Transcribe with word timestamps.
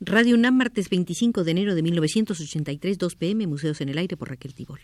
Radio 0.00 0.34
UNAM, 0.34 0.54
martes 0.54 0.90
25 0.90 1.42
de 1.42 1.50
enero 1.52 1.74
de 1.74 1.82
1983, 1.82 2.98
2 2.98 3.16
pm, 3.16 3.46
Museos 3.46 3.80
en 3.80 3.88
el 3.88 3.96
Aire 3.96 4.18
por 4.18 4.28
Raquel 4.28 4.52
Tibol. 4.52 4.80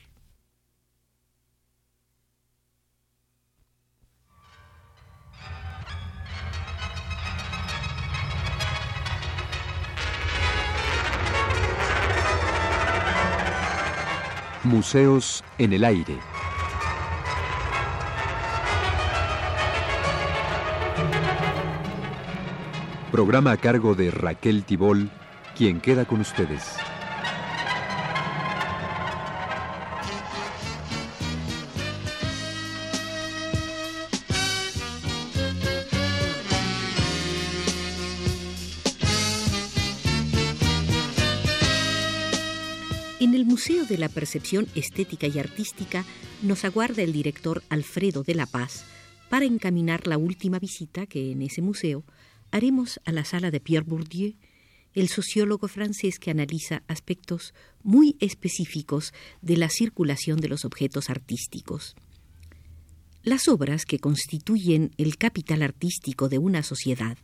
Museos 14.65 15.45
en 15.59 15.75
el 15.75 15.85
Aire. 15.85 16.17
Programa 23.13 23.53
a 23.53 23.59
cargo 23.59 23.95
de 23.95 24.11
Raquel 24.11 24.65
Tibol, 24.65 25.11
quien 25.55 25.83
queda 25.83 26.07
con 26.07 26.23
ustedes. 26.23 26.63
En 43.21 43.35
el 43.35 43.45
Museo 43.45 43.85
de 43.85 43.99
la 43.99 44.09
Percepción 44.09 44.69
Estética 44.75 45.27
y 45.27 45.39
Artística 45.39 46.07
nos 46.41 46.65
aguarda 46.65 47.03
el 47.03 47.13
director 47.13 47.63
Alfredo 47.69 48.23
de 48.23 48.37
la 48.37 48.47
Paz 48.47 48.87
para 49.29 49.45
encaminar 49.45 50.07
la 50.07 50.17
última 50.17 50.59
visita 50.59 51.05
que 51.05 51.33
en 51.33 51.43
ese 51.43 51.61
museo 51.61 52.05
haremos 52.53 53.01
a 53.05 53.11
la 53.13 53.25
sala 53.25 53.51
de 53.51 53.59
Pierre 53.59 53.87
Bourdieu, 53.89 54.35
el 54.95 55.09
sociólogo 55.09 55.69
francés 55.69 56.19
que 56.19 56.31
analiza 56.31 56.83
aspectos 56.87 57.55
muy 57.83 58.17
específicos 58.21 59.13
de 59.41 59.57
la 59.57 59.69
circulación 59.69 60.39
de 60.39 60.49
los 60.49 60.65
objetos 60.65 61.11
artísticos. 61.11 61.97
Las 63.25 63.49
obras 63.49 63.87
que 63.87 63.99
constituyen 63.99 64.93
el 64.99 65.17
capital 65.17 65.63
artístico 65.63 66.29
de 66.29 66.39
una 66.39 66.63
sociedad 66.63 67.17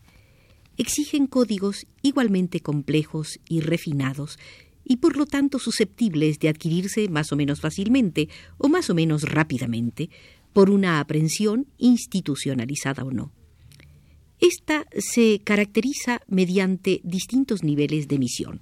exigen 0.77 1.27
códigos 1.27 1.87
igualmente 2.03 2.61
complejos 2.61 3.41
y 3.49 3.61
refinados 3.61 4.39
y 4.84 4.97
por 4.97 5.17
lo 5.17 5.27
tanto 5.27 5.59
susceptibles 5.59 6.39
de 6.39 6.49
adquirirse 6.49 7.09
más 7.09 7.33
o 7.33 7.37
menos 7.37 7.61
fácilmente 7.61 8.29
o 8.56 8.69
más 8.69 8.89
o 8.89 8.95
menos 8.95 9.23
rápidamente 9.25 10.09
por 10.53 10.71
una 10.71 11.01
aprehensión 11.01 11.67
institucionalizada 11.77 13.05
o 13.05 13.11
no. 13.11 13.33
Esta 14.41 14.86
se 14.97 15.41
caracteriza 15.42 16.20
mediante 16.28 17.00
distintos 17.03 17.62
niveles 17.64 18.06
de 18.08 18.17
emisión. 18.17 18.61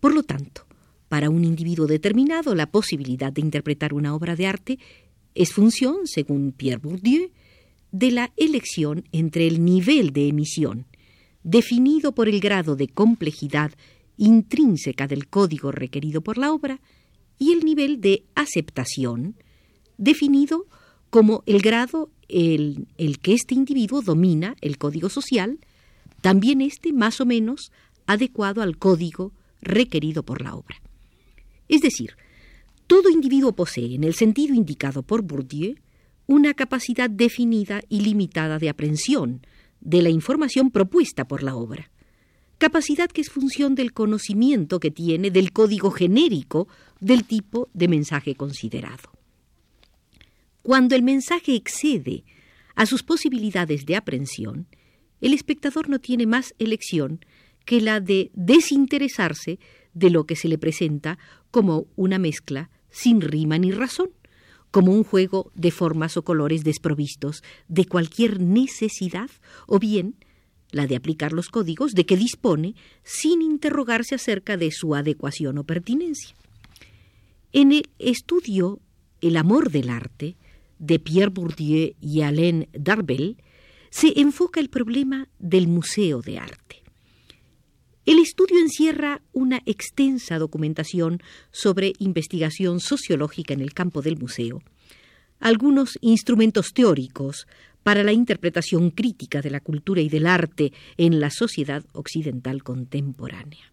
Por 0.00 0.14
lo 0.14 0.22
tanto, 0.22 0.66
para 1.08 1.30
un 1.30 1.44
individuo 1.44 1.86
determinado, 1.86 2.54
la 2.54 2.70
posibilidad 2.70 3.32
de 3.32 3.40
interpretar 3.40 3.94
una 3.94 4.14
obra 4.14 4.36
de 4.36 4.46
arte 4.46 4.78
es 5.34 5.52
función, 5.52 6.06
según 6.06 6.52
Pierre 6.52 6.80
Bourdieu, 6.82 7.30
de 7.92 8.10
la 8.10 8.32
elección 8.36 9.04
entre 9.12 9.46
el 9.46 9.64
nivel 9.64 10.12
de 10.12 10.28
emisión, 10.28 10.86
definido 11.42 12.12
por 12.12 12.28
el 12.28 12.40
grado 12.40 12.76
de 12.76 12.88
complejidad 12.88 13.72
intrínseca 14.16 15.06
del 15.06 15.28
código 15.28 15.72
requerido 15.72 16.20
por 16.20 16.36
la 16.36 16.52
obra, 16.52 16.80
y 17.38 17.52
el 17.52 17.64
nivel 17.64 18.00
de 18.00 18.24
aceptación, 18.34 19.34
definido 19.96 20.66
como 21.10 21.42
el 21.46 21.60
grado 21.60 22.10
el, 22.28 22.86
el 22.96 23.18
que 23.18 23.34
este 23.34 23.54
individuo 23.54 24.00
domina 24.00 24.56
el 24.60 24.78
código 24.78 25.08
social, 25.08 25.58
también 26.20 26.60
este 26.60 26.92
más 26.92 27.20
o 27.20 27.26
menos 27.26 27.72
adecuado 28.06 28.62
al 28.62 28.78
código 28.78 29.32
requerido 29.60 30.22
por 30.22 30.42
la 30.42 30.54
obra. 30.54 30.80
Es 31.68 31.82
decir, 31.82 32.16
todo 32.86 33.10
individuo 33.10 33.52
posee, 33.52 33.94
en 33.94 34.04
el 34.04 34.14
sentido 34.14 34.54
indicado 34.54 35.02
por 35.02 35.22
Bourdieu, 35.22 35.76
una 36.26 36.54
capacidad 36.54 37.10
definida 37.10 37.82
y 37.88 38.00
limitada 38.00 38.58
de 38.58 38.68
aprehensión 38.68 39.46
de 39.80 40.02
la 40.02 40.10
información 40.10 40.70
propuesta 40.70 41.26
por 41.26 41.42
la 41.42 41.56
obra, 41.56 41.90
capacidad 42.58 43.08
que 43.08 43.20
es 43.20 43.30
función 43.30 43.74
del 43.74 43.92
conocimiento 43.92 44.80
que 44.80 44.90
tiene 44.90 45.30
del 45.30 45.52
código 45.52 45.90
genérico 45.90 46.68
del 47.00 47.24
tipo 47.24 47.68
de 47.72 47.88
mensaje 47.88 48.34
considerado. 48.34 49.19
Cuando 50.70 50.94
el 50.94 51.02
mensaje 51.02 51.56
excede 51.56 52.22
a 52.76 52.86
sus 52.86 53.02
posibilidades 53.02 53.86
de 53.86 53.96
aprehensión, 53.96 54.68
el 55.20 55.34
espectador 55.34 55.88
no 55.88 55.98
tiene 55.98 56.26
más 56.26 56.54
elección 56.60 57.24
que 57.64 57.80
la 57.80 57.98
de 57.98 58.30
desinteresarse 58.34 59.58
de 59.94 60.10
lo 60.10 60.26
que 60.26 60.36
se 60.36 60.46
le 60.46 60.58
presenta 60.58 61.18
como 61.50 61.88
una 61.96 62.20
mezcla 62.20 62.70
sin 62.88 63.20
rima 63.20 63.58
ni 63.58 63.72
razón, 63.72 64.10
como 64.70 64.92
un 64.92 65.02
juego 65.02 65.50
de 65.56 65.72
formas 65.72 66.16
o 66.16 66.22
colores 66.22 66.62
desprovistos 66.62 67.42
de 67.66 67.86
cualquier 67.86 68.38
necesidad, 68.38 69.28
o 69.66 69.80
bien 69.80 70.14
la 70.70 70.86
de 70.86 70.94
aplicar 70.94 71.32
los 71.32 71.48
códigos 71.48 71.94
de 71.94 72.06
que 72.06 72.16
dispone 72.16 72.76
sin 73.02 73.42
interrogarse 73.42 74.14
acerca 74.14 74.56
de 74.56 74.70
su 74.70 74.94
adecuación 74.94 75.58
o 75.58 75.64
pertinencia. 75.64 76.36
En 77.52 77.72
el 77.72 77.90
estudio 77.98 78.78
El 79.20 79.36
amor 79.36 79.72
del 79.72 79.90
arte, 79.90 80.36
de 80.80 80.98
Pierre 80.98 81.30
Bourdieu 81.30 81.94
y 82.00 82.22
Alain 82.22 82.68
Darbel, 82.72 83.36
se 83.90 84.18
enfoca 84.18 84.58
el 84.58 84.70
problema 84.70 85.28
del 85.38 85.68
museo 85.68 86.22
de 86.22 86.38
arte. 86.38 86.82
El 88.06 88.18
estudio 88.18 88.58
encierra 88.58 89.20
una 89.32 89.62
extensa 89.66 90.38
documentación 90.38 91.22
sobre 91.52 91.92
investigación 91.98 92.80
sociológica 92.80 93.54
en 93.54 93.60
el 93.60 93.74
campo 93.74 94.02
del 94.02 94.18
museo, 94.18 94.62
algunos 95.38 95.98
instrumentos 96.00 96.72
teóricos 96.72 97.46
para 97.82 98.02
la 98.02 98.12
interpretación 98.12 98.90
crítica 98.90 99.40
de 99.40 99.50
la 99.50 99.60
cultura 99.60 100.00
y 100.00 100.08
del 100.08 100.26
arte 100.26 100.72
en 100.96 101.20
la 101.20 101.30
sociedad 101.30 101.84
occidental 101.92 102.62
contemporánea. 102.62 103.72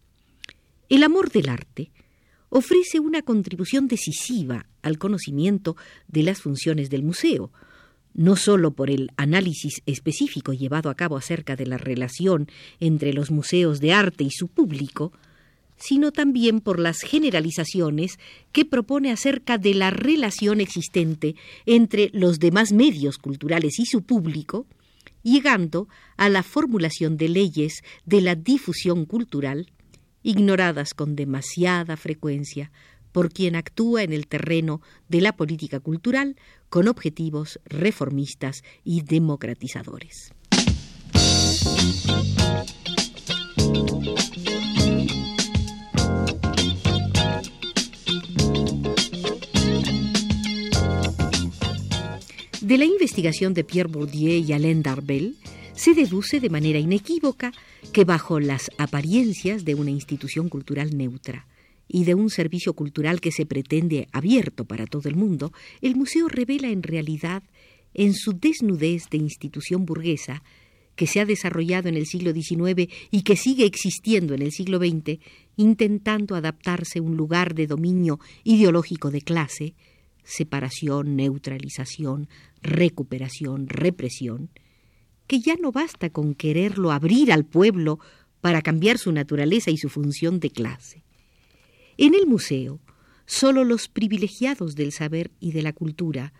El 0.88 1.02
amor 1.02 1.30
del 1.30 1.48
arte 1.48 1.90
ofrece 2.50 3.00
una 3.00 3.22
contribución 3.22 3.88
decisiva 3.88 4.66
al 4.82 4.98
conocimiento 4.98 5.76
de 6.06 6.22
las 6.22 6.40
funciones 6.40 6.90
del 6.90 7.02
museo, 7.02 7.50
no 8.14 8.36
sólo 8.36 8.72
por 8.72 8.90
el 8.90 9.10
análisis 9.16 9.82
específico 9.86 10.52
llevado 10.52 10.90
a 10.90 10.94
cabo 10.94 11.16
acerca 11.16 11.56
de 11.56 11.66
la 11.66 11.78
relación 11.78 12.48
entre 12.80 13.12
los 13.12 13.30
museos 13.30 13.80
de 13.80 13.92
arte 13.92 14.24
y 14.24 14.30
su 14.30 14.48
público, 14.48 15.12
sino 15.76 16.10
también 16.10 16.60
por 16.60 16.80
las 16.80 17.00
generalizaciones 17.00 18.18
que 18.50 18.64
propone 18.64 19.12
acerca 19.12 19.58
de 19.58 19.74
la 19.74 19.90
relación 19.90 20.60
existente 20.60 21.36
entre 21.66 22.10
los 22.12 22.40
demás 22.40 22.72
medios 22.72 23.18
culturales 23.18 23.78
y 23.78 23.86
su 23.86 24.02
público, 24.02 24.66
llegando 25.22 25.88
a 26.16 26.28
la 26.28 26.42
formulación 26.42 27.16
de 27.16 27.28
leyes 27.28 27.82
de 28.04 28.20
la 28.20 28.34
difusión 28.34 29.04
cultural 29.04 29.70
ignoradas 30.28 30.92
con 30.92 31.16
demasiada 31.16 31.96
frecuencia 31.96 32.70
por 33.12 33.32
quien 33.32 33.56
actúa 33.56 34.02
en 34.02 34.12
el 34.12 34.26
terreno 34.26 34.82
de 35.08 35.22
la 35.22 35.34
política 35.34 35.80
cultural 35.80 36.36
con 36.68 36.86
objetivos 36.86 37.58
reformistas 37.64 38.62
y 38.84 39.00
democratizadores. 39.00 40.34
De 52.60 52.76
la 52.76 52.84
investigación 52.84 53.54
de 53.54 53.64
Pierre 53.64 53.88
Bourdieu 53.90 54.44
y 54.44 54.52
Alain 54.52 54.82
Darbel 54.82 55.36
se 55.78 55.94
deduce 55.94 56.40
de 56.40 56.50
manera 56.50 56.80
inequívoca 56.80 57.52
que 57.92 58.04
bajo 58.04 58.40
las 58.40 58.68
apariencias 58.78 59.64
de 59.64 59.76
una 59.76 59.92
institución 59.92 60.48
cultural 60.48 60.96
neutra 60.96 61.46
y 61.86 62.02
de 62.02 62.16
un 62.16 62.30
servicio 62.30 62.72
cultural 62.72 63.20
que 63.20 63.30
se 63.30 63.46
pretende 63.46 64.08
abierto 64.10 64.64
para 64.64 64.86
todo 64.86 65.08
el 65.08 65.14
mundo, 65.14 65.52
el 65.80 65.94
museo 65.94 66.26
revela 66.28 66.68
en 66.68 66.82
realidad, 66.82 67.44
en 67.94 68.12
su 68.14 68.32
desnudez 68.32 69.04
de 69.08 69.18
institución 69.18 69.86
burguesa, 69.86 70.42
que 70.96 71.06
se 71.06 71.20
ha 71.20 71.24
desarrollado 71.24 71.88
en 71.88 71.94
el 71.94 72.06
siglo 72.06 72.32
XIX 72.32 72.92
y 73.12 73.22
que 73.22 73.36
sigue 73.36 73.64
existiendo 73.64 74.34
en 74.34 74.42
el 74.42 74.50
siglo 74.50 74.78
XX, 74.78 75.20
intentando 75.56 76.34
adaptarse 76.34 76.98
a 76.98 77.02
un 77.02 77.16
lugar 77.16 77.54
de 77.54 77.68
dominio 77.68 78.18
ideológico 78.42 79.12
de 79.12 79.20
clase, 79.20 79.74
separación, 80.24 81.14
neutralización, 81.14 82.28
recuperación, 82.62 83.68
represión, 83.68 84.50
que 85.28 85.38
ya 85.38 85.54
no 85.54 85.70
basta 85.70 86.10
con 86.10 86.34
quererlo 86.34 86.90
abrir 86.90 87.30
al 87.32 87.44
pueblo 87.44 88.00
para 88.40 88.62
cambiar 88.62 88.98
su 88.98 89.12
naturaleza 89.12 89.70
y 89.70 89.76
su 89.76 89.88
función 89.88 90.40
de 90.40 90.50
clase. 90.50 91.04
En 91.96 92.14
el 92.14 92.26
museo, 92.26 92.80
solo 93.26 93.62
los 93.62 93.88
privilegiados 93.88 94.74
del 94.74 94.90
saber 94.90 95.30
y 95.38 95.52
de 95.52 95.62
la 95.62 95.72
cultura 95.72 96.32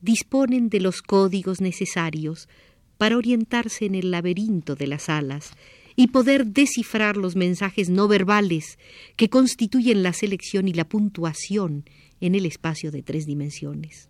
disponen 0.00 0.68
de 0.68 0.80
los 0.80 1.02
códigos 1.02 1.60
necesarios 1.60 2.48
para 2.96 3.16
orientarse 3.16 3.86
en 3.86 3.94
el 3.94 4.10
laberinto 4.10 4.74
de 4.74 4.86
las 4.86 5.04
salas 5.04 5.52
y 5.96 6.08
poder 6.08 6.46
descifrar 6.46 7.16
los 7.16 7.36
mensajes 7.36 7.90
no 7.90 8.08
verbales 8.08 8.78
que 9.16 9.28
constituyen 9.28 10.02
la 10.02 10.12
selección 10.12 10.68
y 10.68 10.72
la 10.72 10.88
puntuación 10.88 11.84
en 12.20 12.34
el 12.34 12.46
espacio 12.46 12.90
de 12.90 13.02
tres 13.02 13.26
dimensiones. 13.26 14.09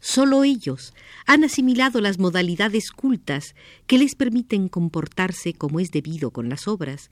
Solo 0.00 0.44
ellos 0.44 0.94
han 1.26 1.44
asimilado 1.44 2.00
las 2.00 2.18
modalidades 2.18 2.90
cultas 2.90 3.54
que 3.86 3.98
les 3.98 4.14
permiten 4.14 4.68
comportarse 4.68 5.54
como 5.54 5.80
es 5.80 5.90
debido 5.90 6.30
con 6.30 6.48
las 6.48 6.68
obras, 6.68 7.10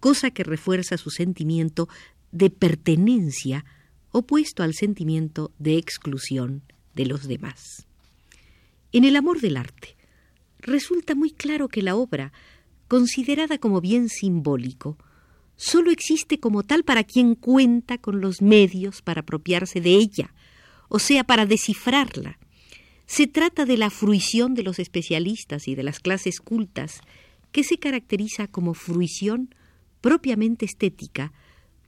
cosa 0.00 0.30
que 0.30 0.44
refuerza 0.44 0.96
su 0.96 1.10
sentimiento 1.10 1.88
de 2.30 2.50
pertenencia 2.50 3.64
opuesto 4.10 4.62
al 4.62 4.74
sentimiento 4.74 5.52
de 5.58 5.76
exclusión 5.76 6.62
de 6.94 7.06
los 7.06 7.26
demás. 7.26 7.86
En 8.92 9.04
el 9.04 9.16
amor 9.16 9.40
del 9.40 9.56
arte, 9.56 9.96
resulta 10.60 11.14
muy 11.14 11.30
claro 11.30 11.68
que 11.68 11.82
la 11.82 11.94
obra, 11.94 12.32
considerada 12.86 13.58
como 13.58 13.80
bien 13.80 14.08
simbólico, 14.08 14.96
sólo 15.56 15.90
existe 15.90 16.40
como 16.40 16.62
tal 16.62 16.84
para 16.84 17.04
quien 17.04 17.34
cuenta 17.34 17.98
con 17.98 18.20
los 18.20 18.40
medios 18.40 19.02
para 19.02 19.20
apropiarse 19.20 19.80
de 19.80 19.94
ella, 19.96 20.32
o 20.88 20.98
sea, 20.98 21.24
para 21.24 21.46
descifrarla. 21.46 22.38
Se 23.06 23.26
trata 23.26 23.64
de 23.64 23.76
la 23.76 23.90
fruición 23.90 24.54
de 24.54 24.62
los 24.62 24.78
especialistas 24.78 25.68
y 25.68 25.74
de 25.74 25.82
las 25.82 26.00
clases 26.00 26.40
cultas, 26.40 27.00
que 27.52 27.64
se 27.64 27.78
caracteriza 27.78 28.46
como 28.48 28.74
fruición 28.74 29.54
propiamente 30.00 30.66
estética, 30.66 31.32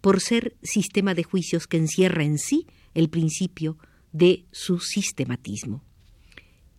por 0.00 0.20
ser 0.20 0.56
sistema 0.62 1.14
de 1.14 1.25
juicios 1.25 1.67
que 1.67 1.76
encierra 1.76 2.25
en 2.25 2.38
sí 2.38 2.67
el 2.94 3.11
principio 3.11 3.76
de 4.12 4.47
su 4.50 4.81
sistematismo. 4.81 5.85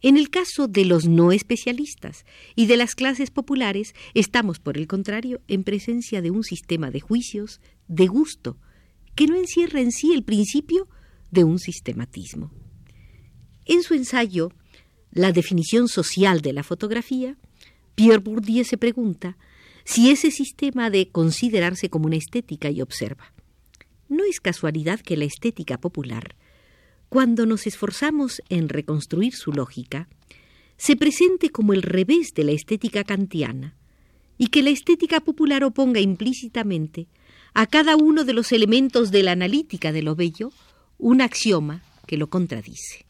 En 0.01 0.17
el 0.17 0.31
caso 0.31 0.67
de 0.67 0.85
los 0.85 1.07
no 1.07 1.31
especialistas 1.31 2.25
y 2.55 2.65
de 2.65 2.75
las 2.75 2.95
clases 2.95 3.29
populares, 3.29 3.93
estamos, 4.15 4.59
por 4.59 4.77
el 4.77 4.87
contrario, 4.87 5.41
en 5.47 5.63
presencia 5.63 6.23
de 6.23 6.31
un 6.31 6.43
sistema 6.43 6.89
de 6.89 7.01
juicios 7.01 7.61
de 7.87 8.07
gusto, 8.07 8.57
que 9.13 9.27
no 9.27 9.35
encierra 9.35 9.79
en 9.79 9.91
sí 9.91 10.11
el 10.13 10.23
principio 10.23 10.87
de 11.31 11.43
un 11.43 11.59
sistematismo. 11.59 12.51
En 13.65 13.83
su 13.83 13.93
ensayo, 13.93 14.51
La 15.13 15.33
definición 15.33 15.89
social 15.89 16.39
de 16.39 16.53
la 16.53 16.63
fotografía, 16.63 17.37
Pierre 17.95 18.19
Bourdieu 18.19 18.63
se 18.63 18.77
pregunta 18.77 19.37
si 19.83 20.09
ese 20.09 20.31
sistema 20.31 20.89
de 20.89 21.09
considerarse 21.09 21.89
como 21.89 22.05
una 22.05 22.15
estética 22.15 22.69
y 22.69 22.81
observa. 22.81 23.33
No 24.07 24.23
es 24.23 24.39
casualidad 24.39 25.01
que 25.01 25.17
la 25.17 25.25
estética 25.25 25.77
popular, 25.77 26.35
cuando 27.09 27.45
nos 27.45 27.67
esforzamos 27.67 28.41
en 28.47 28.69
reconstruir 28.69 29.33
su 29.35 29.51
lógica, 29.51 30.07
se 30.77 30.95
presente 30.95 31.49
como 31.49 31.73
el 31.73 31.81
revés 31.81 32.33
de 32.33 32.45
la 32.45 32.53
estética 32.53 33.03
kantiana, 33.03 33.75
y 34.37 34.47
que 34.47 34.63
la 34.63 34.69
estética 34.69 35.19
popular 35.19 35.63
oponga 35.63 35.99
implícitamente 35.99 37.07
a 37.53 37.67
cada 37.67 37.95
uno 37.97 38.23
de 38.23 38.33
los 38.33 38.51
elementos 38.53 39.11
de 39.11 39.23
la 39.23 39.33
analítica 39.33 39.91
de 39.91 40.01
lo 40.03 40.15
bello 40.15 40.51
un 41.01 41.19
axioma 41.19 41.81
que 42.05 42.15
lo 42.15 42.29
contradice. 42.29 43.05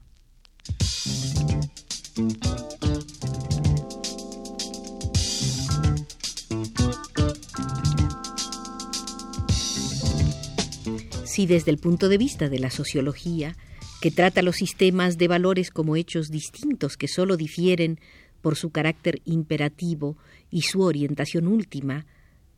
Si 11.25 11.45
desde 11.45 11.71
el 11.71 11.77
punto 11.77 12.07
de 12.07 12.17
vista 12.17 12.47
de 12.47 12.59
la 12.59 12.71
sociología, 12.71 13.57
que 13.99 14.09
trata 14.09 14.41
los 14.41 14.55
sistemas 14.55 15.17
de 15.17 15.27
valores 15.27 15.69
como 15.69 15.97
hechos 15.97 16.29
distintos 16.29 16.95
que 16.95 17.09
sólo 17.09 17.35
difieren 17.35 17.99
por 18.41 18.55
su 18.55 18.69
carácter 18.69 19.21
imperativo 19.25 20.17
y 20.49 20.61
su 20.61 20.81
orientación 20.81 21.47
última, 21.47 22.05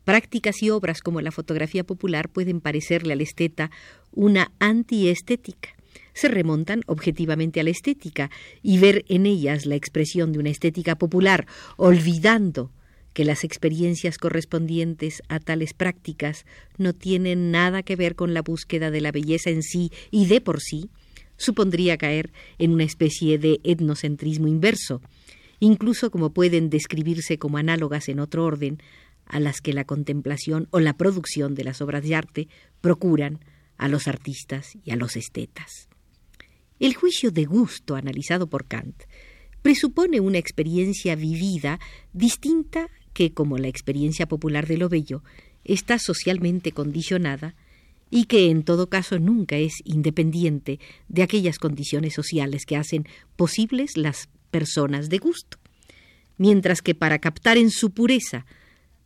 prácticas 0.04 0.62
y 0.64 0.70
obras 0.70 1.02
como 1.02 1.22
la 1.22 1.32
fotografía 1.32 1.84
popular 1.84 2.30
pueden 2.30 2.62
parecerle 2.62 3.14
al 3.14 3.22
esteta 3.22 3.72
una 4.12 4.52
antiestética. 4.60 5.70
Se 6.14 6.28
remontan 6.28 6.82
objetivamente 6.86 7.60
a 7.60 7.64
la 7.64 7.72
estética 7.72 8.30
y 8.62 8.78
ver 8.78 9.06
en 9.08 9.26
ellas 9.26 9.66
la 9.66 9.76
expresión 9.76 10.32
de 10.32 10.40
una 10.40 10.50
estética 10.50 10.96
popular, 10.96 11.48
olvidando 11.78 12.72
que 13.14 13.26
las 13.26 13.44
experiencias 13.44 14.18
correspondientes 14.18 15.22
a 15.30 15.40
tales 15.40 15.74
prácticas 15.74 16.46
no 16.78 16.94
tienen 16.94 17.52
nada 17.52 17.84
que 17.84 17.96
ver 17.96 18.16
con 18.16 18.34
la 18.34 18.42
búsqueda 18.42 18.92
de 18.92 19.02
la 19.02 19.12
belleza 19.12 19.50
en 19.50 19.62
sí 19.62 19.92
y 20.12 20.26
de 20.26 20.42
por 20.42 20.62
sí, 20.62 20.90
supondría 21.38 21.98
caer 21.98 22.32
en 22.58 22.72
una 22.72 22.84
especie 22.84 23.38
de 23.38 23.60
etnocentrismo 23.64 24.48
inverso, 24.48 25.02
incluso 25.60 26.12
como 26.12 26.32
pueden 26.32 26.70
describirse 26.70 27.38
como 27.38 27.58
análogas 27.58 28.10
en 28.10 28.20
otro 28.20 28.46
orden 28.46 28.80
a 29.26 29.40
las 29.40 29.62
que 29.62 29.74
la 29.74 29.86
contemplación 29.86 30.68
o 30.72 30.80
la 30.80 30.94
producción 30.94 31.56
de 31.56 31.64
las 31.64 31.82
obras 31.82 32.04
de 32.04 32.16
arte 32.16 32.48
procuran 32.82 33.40
a 33.78 33.88
los 33.88 34.08
artistas 34.08 34.78
y 34.84 34.92
a 34.92 34.96
los 34.96 35.16
estetas. 35.16 35.88
El 36.80 36.96
juicio 36.96 37.32
de 37.32 37.46
gusto 37.46 37.96
analizado 37.96 38.48
por 38.48 38.66
Kant 38.66 39.04
presupone 39.62 40.20
una 40.20 40.38
experiencia 40.38 41.16
vivida 41.16 41.80
distinta 42.12 42.90
que, 43.14 43.34
como 43.34 43.58
la 43.58 43.70
experiencia 43.70 44.28
popular 44.28 44.68
de 44.68 44.78
lo 44.78 44.90
bello, 44.90 45.24
está 45.64 45.98
socialmente 46.00 46.72
condicionada 46.72 47.56
y 48.10 48.26
que 48.26 48.50
en 48.50 48.64
todo 48.64 48.90
caso 48.90 49.18
nunca 49.18 49.58
es 49.58 49.82
independiente 49.86 50.80
de 51.08 51.24
aquellas 51.24 51.58
condiciones 51.58 52.14
sociales 52.14 52.66
que 52.66 52.76
hacen 52.76 53.08
posibles 53.36 53.98
las 53.98 54.30
personas 54.52 55.10
de 55.10 55.18
gusto. 55.18 55.58
Mientras 56.38 56.82
que 56.82 56.96
para 56.96 57.20
captar 57.20 57.58
en 57.58 57.72
su 57.72 57.92
pureza 57.92 58.46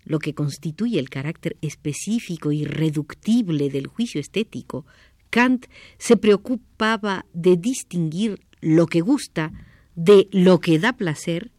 lo 0.08 0.20
que 0.20 0.34
constituye 0.34 1.00
el 1.00 1.10
carácter 1.10 1.58
específico 1.62 2.52
y 2.52 2.64
reductible 2.64 3.70
del 3.70 3.88
juicio 3.88 4.22
estético, 4.22 4.86
Kant 5.30 5.68
se 5.98 6.16
preocupaba 6.16 7.26
de 7.34 7.58
distinguir 7.58 8.40
lo 8.62 8.88
que 8.88 9.02
gusta 9.02 9.52
de 9.96 10.30
lo 10.32 10.60
que 10.60 10.80
da 10.80 10.94
placer 10.94 11.52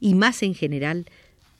y 0.00 0.14
más 0.14 0.42
en 0.42 0.54
general 0.54 1.06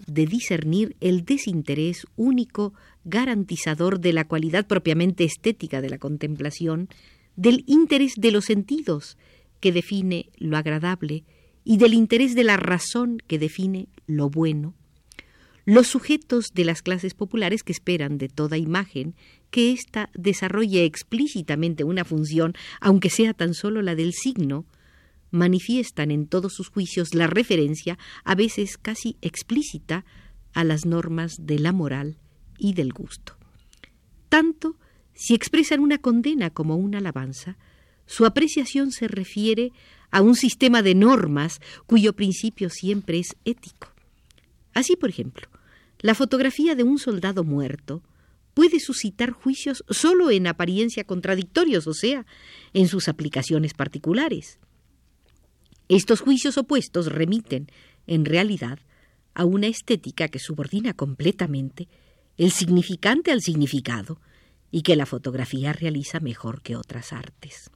de 0.06 0.26
discernir 0.26 0.96
el 1.00 1.24
desinterés 1.24 2.06
único 2.16 2.74
garantizador 3.04 4.00
de 4.00 4.12
la 4.12 4.24
cualidad 4.24 4.66
propiamente 4.66 5.24
estética 5.24 5.80
de 5.80 5.88
la 5.88 5.98
contemplación, 5.98 6.88
del 7.36 7.64
interés 7.66 8.14
de 8.16 8.32
los 8.32 8.44
sentidos 8.44 9.16
que 9.60 9.72
define 9.72 10.28
lo 10.36 10.58
agradable 10.58 11.24
y 11.64 11.78
del 11.78 11.94
interés 11.94 12.34
de 12.34 12.44
la 12.44 12.58
razón 12.58 13.22
que 13.26 13.38
define 13.38 13.88
lo 14.06 14.28
bueno. 14.28 14.74
Los 15.66 15.86
sujetos 15.86 16.52
de 16.52 16.64
las 16.64 16.82
clases 16.82 17.14
populares 17.14 17.62
que 17.62 17.72
esperan 17.72 18.18
de 18.18 18.28
toda 18.28 18.58
imagen 18.58 19.14
que 19.50 19.72
ésta 19.72 20.10
desarrolle 20.14 20.84
explícitamente 20.84 21.84
una 21.84 22.04
función, 22.04 22.54
aunque 22.80 23.08
sea 23.08 23.32
tan 23.32 23.54
solo 23.54 23.80
la 23.80 23.94
del 23.94 24.12
signo, 24.12 24.66
manifiestan 25.30 26.10
en 26.10 26.26
todos 26.26 26.52
sus 26.52 26.68
juicios 26.68 27.14
la 27.14 27.26
referencia, 27.26 27.98
a 28.24 28.34
veces 28.34 28.76
casi 28.76 29.16
explícita, 29.22 30.04
a 30.52 30.64
las 30.64 30.86
normas 30.86 31.46
de 31.46 31.58
la 31.58 31.72
moral 31.72 32.18
y 32.58 32.74
del 32.74 32.92
gusto. 32.92 33.36
Tanto 34.28 34.76
si 35.14 35.34
expresan 35.34 35.80
una 35.80 35.98
condena 35.98 36.50
como 36.50 36.76
una 36.76 36.98
alabanza, 36.98 37.56
su 38.06 38.26
apreciación 38.26 38.92
se 38.92 39.08
refiere 39.08 39.72
a 40.10 40.20
un 40.20 40.36
sistema 40.36 40.82
de 40.82 40.94
normas 40.94 41.60
cuyo 41.86 42.12
principio 42.12 42.70
siempre 42.70 43.18
es 43.18 43.36
ético. 43.44 43.88
Así, 44.74 44.96
por 44.96 45.10
ejemplo, 45.10 45.48
la 46.04 46.14
fotografía 46.14 46.74
de 46.74 46.82
un 46.82 46.98
soldado 46.98 47.44
muerto 47.44 48.02
puede 48.52 48.78
suscitar 48.78 49.30
juicios 49.30 49.82
solo 49.88 50.30
en 50.30 50.46
apariencia 50.46 51.04
contradictorios, 51.04 51.86
o 51.86 51.94
sea, 51.94 52.26
en 52.74 52.88
sus 52.88 53.08
aplicaciones 53.08 53.72
particulares. 53.72 54.58
Estos 55.88 56.20
juicios 56.20 56.58
opuestos 56.58 57.06
remiten, 57.06 57.68
en 58.06 58.26
realidad, 58.26 58.80
a 59.32 59.46
una 59.46 59.66
estética 59.66 60.28
que 60.28 60.38
subordina 60.38 60.92
completamente 60.92 61.88
el 62.36 62.50
significante 62.50 63.32
al 63.32 63.40
significado 63.40 64.20
y 64.70 64.82
que 64.82 64.96
la 64.96 65.06
fotografía 65.06 65.72
realiza 65.72 66.20
mejor 66.20 66.60
que 66.60 66.76
otras 66.76 67.14
artes. 67.14 67.70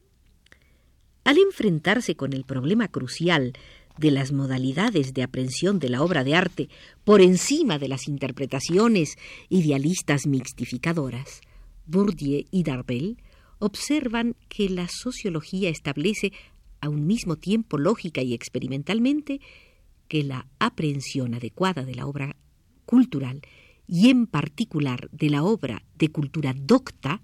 Al 1.25 1.39
enfrentarse 1.39 2.15
con 2.15 2.35
el 2.35 2.45
problema 2.45 2.89
crucial 2.89 3.55
de 3.99 4.11
las 4.11 4.33
modalidades 4.33 5.15
de 5.15 5.23
aprehensión 5.23 5.79
de 5.79 5.89
la 5.89 6.03
obra 6.03 6.25
de 6.25 6.35
arte 6.35 6.69
por 7.05 7.21
encima 7.21 7.79
de 7.79 7.89
las 7.89 8.09
interpretaciones 8.09 9.17
idealistas 9.49 10.27
mixtificadoras, 10.27 11.41
Bourdieu 11.87 12.45
y 12.51 12.63
Darbel 12.63 13.19
observan 13.59 14.37
que 14.49 14.69
la 14.69 14.89
sociología 14.89 15.69
establece 15.69 16.33
a 16.81 16.89
un 16.89 17.07
mismo 17.07 17.37
tiempo 17.37 17.79
lógica 17.79 18.23
y 18.23 18.35
experimentalmente 18.35 19.41
que 20.07 20.23
la 20.23 20.47
aprehensión 20.59 21.35
adecuada 21.35 21.85
de 21.85 21.95
la 21.95 22.07
obra 22.07 22.37
cultural 22.87 23.43
y 23.87 24.11
en 24.11 24.27
particular 24.27 25.09
de 25.13 25.31
la 25.31 25.43
obra 25.43 25.83
de 25.97 26.09
cultura 26.11 26.55
docta 26.55 27.23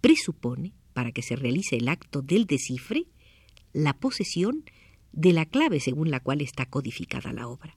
presupone, 0.00 0.72
para 0.92 1.12
que 1.12 1.22
se 1.22 1.36
realice 1.36 1.76
el 1.76 1.88
acto 1.88 2.22
del 2.22 2.46
descifre, 2.46 3.06
la 3.72 3.92
posesión 3.92 4.64
de 5.16 5.32
la 5.32 5.46
clave 5.46 5.80
según 5.80 6.10
la 6.10 6.20
cual 6.20 6.42
está 6.42 6.66
codificada 6.66 7.32
la 7.32 7.48
obra. 7.48 7.76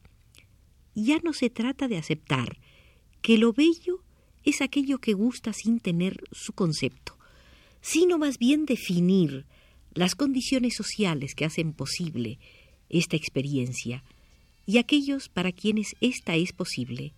Ya 0.93 1.19
no 1.23 1.33
se 1.33 1.49
trata 1.49 1.87
de 1.87 1.97
aceptar 1.97 2.59
que 3.21 3.37
lo 3.37 3.53
bello 3.53 4.03
es 4.43 4.61
aquello 4.61 4.99
que 4.99 5.13
gusta 5.13 5.53
sin 5.53 5.79
tener 5.79 6.21
su 6.31 6.53
concepto, 6.53 7.17
sino 7.81 8.17
más 8.17 8.37
bien 8.37 8.65
definir 8.65 9.45
las 9.93 10.15
condiciones 10.15 10.75
sociales 10.75 11.33
que 11.33 11.45
hacen 11.45 11.73
posible 11.73 12.39
esta 12.89 13.15
experiencia 13.15 14.03
y 14.65 14.77
aquellos 14.77 15.29
para 15.29 15.51
quienes 15.51 15.95
esta 16.01 16.35
es 16.35 16.51
posible, 16.51 17.13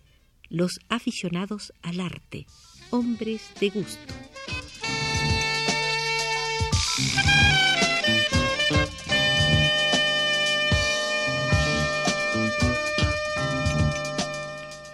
los 0.48 0.78
aficionados 0.88 1.72
al 1.82 2.00
arte, 2.00 2.46
hombres 2.90 3.50
de 3.60 3.70
gusto. 3.70 4.31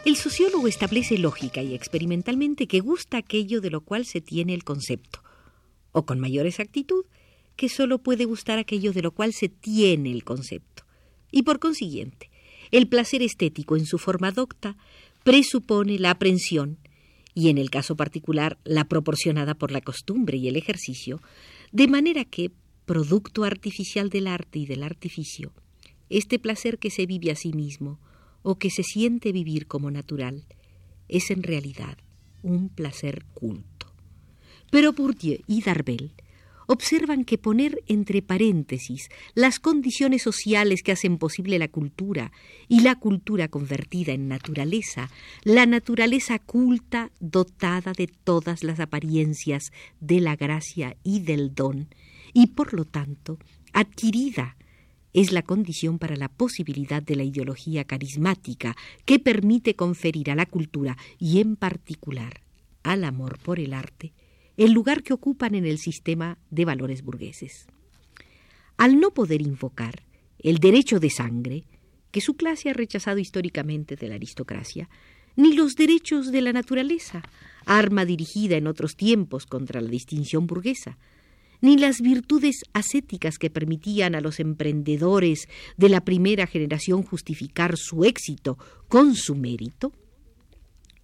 El 0.08 0.16
sociólogo 0.16 0.68
establece 0.68 1.18
lógica 1.18 1.62
y 1.62 1.74
experimentalmente 1.74 2.66
que 2.66 2.80
gusta 2.80 3.18
aquello 3.18 3.60
de 3.60 3.68
lo 3.68 3.82
cual 3.82 4.06
se 4.06 4.22
tiene 4.22 4.54
el 4.54 4.64
concepto, 4.64 5.22
o 5.92 6.06
con 6.06 6.18
mayor 6.18 6.46
exactitud, 6.46 7.04
que 7.56 7.68
sólo 7.68 7.98
puede 7.98 8.24
gustar 8.24 8.58
aquello 8.58 8.94
de 8.94 9.02
lo 9.02 9.10
cual 9.10 9.34
se 9.34 9.50
tiene 9.50 10.10
el 10.10 10.24
concepto. 10.24 10.84
Y 11.30 11.42
por 11.42 11.58
consiguiente, 11.58 12.30
el 12.70 12.88
placer 12.88 13.20
estético 13.20 13.76
en 13.76 13.84
su 13.84 13.98
forma 13.98 14.30
docta 14.30 14.78
presupone 15.24 15.98
la 15.98 16.12
aprensión, 16.12 16.78
y 17.34 17.50
en 17.50 17.58
el 17.58 17.68
caso 17.68 17.94
particular 17.94 18.56
la 18.64 18.88
proporcionada 18.88 19.56
por 19.56 19.72
la 19.72 19.82
costumbre 19.82 20.38
y 20.38 20.48
el 20.48 20.56
ejercicio, 20.56 21.20
de 21.70 21.86
manera 21.86 22.24
que, 22.24 22.50
producto 22.86 23.44
artificial 23.44 24.08
del 24.08 24.26
arte 24.26 24.60
y 24.60 24.64
del 24.64 24.84
artificio, 24.84 25.52
este 26.08 26.38
placer 26.38 26.78
que 26.78 26.88
se 26.88 27.04
vive 27.04 27.30
a 27.30 27.36
sí 27.36 27.52
mismo, 27.52 28.00
o 28.42 28.58
que 28.58 28.70
se 28.70 28.82
siente 28.82 29.32
vivir 29.32 29.66
como 29.66 29.90
natural, 29.90 30.44
es 31.08 31.30
en 31.30 31.42
realidad 31.42 31.98
un 32.42 32.68
placer 32.68 33.24
culto. 33.34 33.92
Pero 34.70 34.92
Bourdieu 34.92 35.38
y 35.46 35.62
Darbel 35.62 36.12
observan 36.66 37.24
que 37.24 37.38
poner 37.38 37.82
entre 37.86 38.20
paréntesis 38.20 39.08
las 39.34 39.58
condiciones 39.58 40.22
sociales 40.22 40.82
que 40.82 40.92
hacen 40.92 41.16
posible 41.16 41.58
la 41.58 41.68
cultura 41.68 42.30
y 42.68 42.80
la 42.80 42.94
cultura 42.94 43.48
convertida 43.48 44.12
en 44.12 44.28
naturaleza, 44.28 45.10
la 45.44 45.64
naturaleza 45.64 46.38
culta 46.38 47.10
dotada 47.20 47.92
de 47.94 48.06
todas 48.06 48.64
las 48.64 48.80
apariencias 48.80 49.72
de 50.00 50.20
la 50.20 50.36
gracia 50.36 50.96
y 51.02 51.20
del 51.20 51.54
don, 51.54 51.88
y 52.34 52.48
por 52.48 52.74
lo 52.74 52.84
tanto 52.84 53.38
adquirida 53.72 54.58
es 55.12 55.32
la 55.32 55.42
condición 55.42 55.98
para 55.98 56.16
la 56.16 56.28
posibilidad 56.28 57.02
de 57.02 57.16
la 57.16 57.24
ideología 57.24 57.84
carismática 57.84 58.76
que 59.04 59.18
permite 59.18 59.74
conferir 59.74 60.30
a 60.30 60.34
la 60.34 60.46
cultura 60.46 60.96
y 61.18 61.40
en 61.40 61.56
particular 61.56 62.42
al 62.82 63.04
amor 63.04 63.38
por 63.38 63.58
el 63.60 63.72
arte 63.72 64.12
el 64.58 64.72
lugar 64.72 65.04
que 65.04 65.12
ocupan 65.12 65.54
en 65.54 65.64
el 65.64 65.78
sistema 65.78 66.36
de 66.50 66.64
valores 66.64 67.02
burgueses. 67.02 67.68
Al 68.76 68.98
no 68.98 69.14
poder 69.14 69.40
invocar 69.40 70.02
el 70.40 70.58
derecho 70.58 70.98
de 70.98 71.10
sangre, 71.10 71.64
que 72.10 72.20
su 72.20 72.36
clase 72.36 72.70
ha 72.70 72.72
rechazado 72.72 73.18
históricamente 73.18 73.94
de 73.94 74.08
la 74.08 74.16
aristocracia, 74.16 74.90
ni 75.36 75.52
los 75.52 75.76
derechos 75.76 76.32
de 76.32 76.42
la 76.42 76.52
naturaleza, 76.52 77.22
arma 77.66 78.04
dirigida 78.04 78.56
en 78.56 78.66
otros 78.66 78.96
tiempos 78.96 79.46
contra 79.46 79.80
la 79.80 79.88
distinción 79.88 80.48
burguesa, 80.48 80.98
ni 81.60 81.76
las 81.76 82.00
virtudes 82.00 82.62
ascéticas 82.72 83.38
que 83.38 83.50
permitían 83.50 84.14
a 84.14 84.20
los 84.20 84.40
emprendedores 84.40 85.48
de 85.76 85.88
la 85.88 86.04
primera 86.04 86.46
generación 86.46 87.02
justificar 87.02 87.76
su 87.76 88.04
éxito 88.04 88.58
con 88.88 89.14
su 89.14 89.34
mérito, 89.34 89.92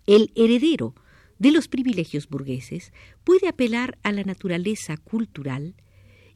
el 0.07 0.31
heredero 0.35 0.95
de 1.39 1.51
los 1.51 1.69
privilegios 1.69 2.29
burgueses 2.29 2.93
puede 3.25 3.49
apelar 3.49 3.99
a 4.03 4.13
la 4.13 4.23
naturaleza 4.23 4.97
cultural 4.97 5.75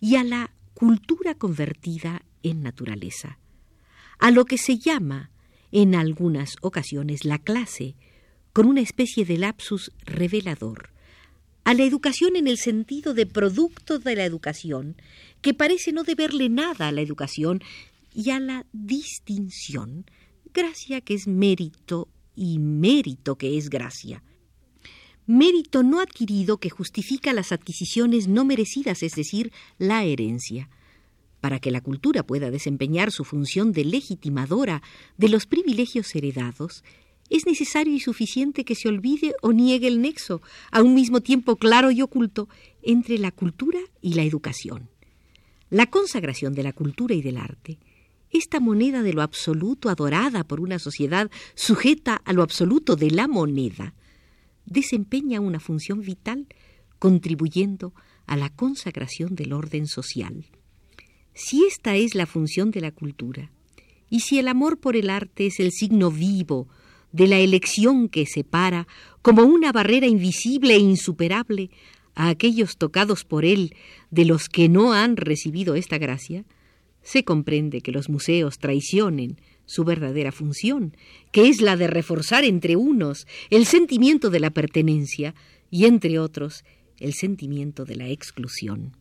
y 0.00 0.16
a 0.16 0.24
la 0.24 0.52
cultura 0.74 1.34
convertida 1.34 2.22
en 2.42 2.62
naturaleza, 2.62 3.38
a 4.18 4.30
lo 4.30 4.44
que 4.44 4.58
se 4.58 4.78
llama 4.78 5.30
en 5.70 5.94
algunas 5.94 6.56
ocasiones 6.60 7.24
la 7.24 7.38
clase, 7.38 7.94
con 8.52 8.66
una 8.66 8.80
especie 8.80 9.24
de 9.24 9.38
lapsus 9.38 9.92
revelador, 10.04 10.90
a 11.68 11.74
la 11.74 11.84
educación 11.84 12.34
en 12.36 12.48
el 12.48 12.56
sentido 12.56 13.12
de 13.12 13.26
producto 13.26 13.98
de 13.98 14.16
la 14.16 14.24
educación, 14.24 14.96
que 15.42 15.52
parece 15.52 15.92
no 15.92 16.02
deberle 16.02 16.48
nada 16.48 16.88
a 16.88 16.92
la 16.92 17.02
educación, 17.02 17.60
y 18.14 18.30
a 18.30 18.40
la 18.40 18.64
distinción, 18.72 20.06
gracia 20.54 21.02
que 21.02 21.12
es 21.12 21.28
mérito 21.28 22.08
y 22.34 22.58
mérito 22.58 23.36
que 23.36 23.58
es 23.58 23.68
gracia. 23.68 24.22
Mérito 25.26 25.82
no 25.82 26.00
adquirido 26.00 26.56
que 26.56 26.70
justifica 26.70 27.34
las 27.34 27.52
adquisiciones 27.52 28.28
no 28.28 28.46
merecidas, 28.46 29.02
es 29.02 29.14
decir, 29.14 29.52
la 29.76 30.04
herencia. 30.04 30.70
Para 31.42 31.60
que 31.60 31.70
la 31.70 31.82
cultura 31.82 32.22
pueda 32.22 32.50
desempeñar 32.50 33.12
su 33.12 33.24
función 33.24 33.72
de 33.72 33.84
legitimadora 33.84 34.80
de 35.18 35.28
los 35.28 35.44
privilegios 35.44 36.14
heredados, 36.14 36.82
es 37.30 37.46
necesario 37.46 37.94
y 37.94 38.00
suficiente 38.00 38.64
que 38.64 38.74
se 38.74 38.88
olvide 38.88 39.34
o 39.42 39.52
niegue 39.52 39.88
el 39.88 40.00
nexo, 40.00 40.42
a 40.70 40.82
un 40.82 40.94
mismo 40.94 41.20
tiempo 41.20 41.56
claro 41.56 41.90
y 41.90 42.02
oculto, 42.02 42.48
entre 42.82 43.18
la 43.18 43.30
cultura 43.30 43.80
y 44.00 44.14
la 44.14 44.22
educación. 44.22 44.88
La 45.70 45.86
consagración 45.86 46.54
de 46.54 46.62
la 46.62 46.72
cultura 46.72 47.14
y 47.14 47.22
del 47.22 47.36
arte, 47.36 47.78
esta 48.30 48.60
moneda 48.60 49.02
de 49.02 49.12
lo 49.12 49.22
absoluto 49.22 49.88
adorada 49.88 50.44
por 50.44 50.60
una 50.60 50.78
sociedad 50.78 51.30
sujeta 51.54 52.16
a 52.24 52.32
lo 52.32 52.42
absoluto 52.42 52.96
de 52.96 53.10
la 53.10 53.28
moneda, 53.28 53.94
desempeña 54.66 55.40
una 55.40 55.60
función 55.60 56.00
vital 56.00 56.46
contribuyendo 56.98 57.94
a 58.26 58.36
la 58.36 58.50
consagración 58.50 59.34
del 59.34 59.52
orden 59.52 59.86
social. 59.86 60.46
Si 61.34 61.64
esta 61.64 61.96
es 61.96 62.14
la 62.14 62.26
función 62.26 62.70
de 62.70 62.80
la 62.80 62.90
cultura, 62.90 63.50
y 64.10 64.20
si 64.20 64.38
el 64.38 64.48
amor 64.48 64.78
por 64.78 64.96
el 64.96 65.10
arte 65.10 65.46
es 65.46 65.60
el 65.60 65.70
signo 65.70 66.10
vivo 66.10 66.68
de 67.12 67.26
la 67.26 67.38
elección 67.38 68.08
que 68.08 68.26
separa, 68.26 68.86
como 69.22 69.42
una 69.42 69.72
barrera 69.72 70.06
invisible 70.06 70.74
e 70.74 70.78
insuperable, 70.78 71.70
a 72.14 72.30
aquellos 72.30 72.76
tocados 72.76 73.24
por 73.24 73.44
él 73.44 73.74
de 74.10 74.24
los 74.24 74.48
que 74.48 74.68
no 74.68 74.92
han 74.92 75.16
recibido 75.16 75.76
esta 75.76 75.98
gracia, 75.98 76.44
se 77.02 77.24
comprende 77.24 77.80
que 77.80 77.92
los 77.92 78.08
museos 78.08 78.58
traicionen 78.58 79.40
su 79.66 79.84
verdadera 79.84 80.32
función, 80.32 80.96
que 81.30 81.48
es 81.48 81.60
la 81.60 81.76
de 81.76 81.86
reforzar 81.86 82.44
entre 82.44 82.74
unos 82.74 83.26
el 83.50 83.66
sentimiento 83.66 84.30
de 84.30 84.40
la 84.40 84.50
pertenencia 84.50 85.34
y 85.70 85.84
entre 85.84 86.18
otros 86.18 86.64
el 86.98 87.12
sentimiento 87.14 87.84
de 87.84 87.96
la 87.96 88.08
exclusión. 88.08 88.96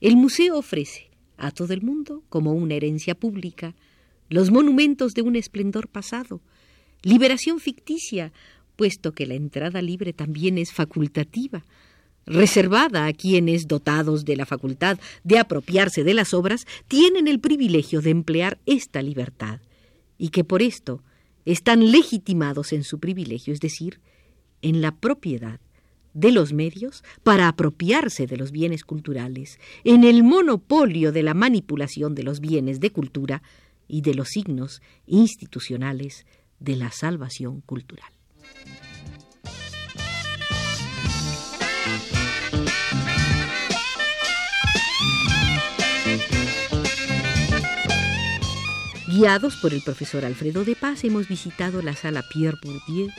El 0.00 0.16
museo 0.16 0.58
ofrece 0.58 1.10
a 1.36 1.52
todo 1.52 1.72
el 1.72 1.82
mundo, 1.82 2.22
como 2.28 2.52
una 2.52 2.74
herencia 2.74 3.14
pública, 3.14 3.74
los 4.28 4.50
monumentos 4.50 5.14
de 5.14 5.22
un 5.22 5.36
esplendor 5.36 5.88
pasado, 5.88 6.40
liberación 7.02 7.60
ficticia, 7.60 8.32
puesto 8.76 9.12
que 9.12 9.26
la 9.26 9.34
entrada 9.34 9.82
libre 9.82 10.12
también 10.12 10.58
es 10.58 10.72
facultativa, 10.72 11.64
reservada 12.26 13.06
a 13.06 13.12
quienes, 13.12 13.66
dotados 13.66 14.24
de 14.24 14.36
la 14.36 14.46
facultad 14.46 14.98
de 15.24 15.38
apropiarse 15.38 16.04
de 16.04 16.14
las 16.14 16.34
obras, 16.34 16.66
tienen 16.88 17.28
el 17.28 17.40
privilegio 17.40 18.00
de 18.00 18.10
emplear 18.10 18.58
esta 18.66 19.02
libertad, 19.02 19.60
y 20.18 20.28
que 20.28 20.44
por 20.44 20.62
esto 20.62 21.02
están 21.44 21.90
legitimados 21.90 22.72
en 22.72 22.84
su 22.84 23.00
privilegio, 23.00 23.52
es 23.52 23.60
decir, 23.60 24.00
en 24.62 24.80
la 24.80 24.94
propiedad 24.94 25.60
de 26.14 26.30
los 26.30 26.52
medios 26.52 27.02
para 27.22 27.48
apropiarse 27.48 28.26
de 28.26 28.36
los 28.36 28.52
bienes 28.52 28.84
culturales, 28.84 29.58
en 29.82 30.04
el 30.04 30.22
monopolio 30.22 31.10
de 31.10 31.22
la 31.22 31.34
manipulación 31.34 32.14
de 32.14 32.22
los 32.22 32.40
bienes 32.40 32.80
de 32.80 32.90
cultura 32.90 33.42
y 33.88 34.02
de 34.02 34.14
los 34.14 34.28
signos 34.28 34.82
institucionales 35.06 36.26
de 36.62 36.76
la 36.76 36.90
salvación 36.90 37.60
cultural. 37.60 38.10
Guiados 49.08 49.56
por 49.56 49.74
el 49.74 49.82
profesor 49.82 50.24
Alfredo 50.24 50.64
de 50.64 50.74
Paz, 50.74 51.04
hemos 51.04 51.28
visitado 51.28 51.82
la 51.82 51.94
sala 51.94 52.24
Pierre 52.32 52.56
Bourdieu 52.62 53.10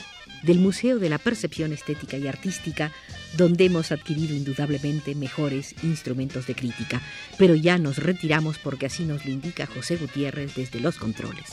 del 0.42 0.58
Museo 0.58 0.98
de 0.98 1.08
la 1.08 1.18
Percepción 1.18 1.72
Estética 1.72 2.16
y 2.16 2.26
Artística, 2.26 2.92
donde 3.36 3.66
hemos 3.66 3.92
adquirido 3.92 4.34
indudablemente 4.34 5.14
mejores 5.14 5.74
instrumentos 5.82 6.46
de 6.46 6.54
crítica. 6.54 7.00
Pero 7.38 7.54
ya 7.54 7.78
nos 7.78 7.98
retiramos 7.98 8.58
porque 8.58 8.86
así 8.86 9.04
nos 9.04 9.24
lo 9.24 9.30
indica 9.30 9.66
José 9.66 9.96
Gutiérrez 9.96 10.54
desde 10.54 10.80
los 10.80 10.98
controles. 10.98 11.52